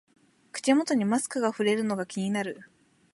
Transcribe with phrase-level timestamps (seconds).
[0.51, 2.63] 口元にマスクがふれるのが気になる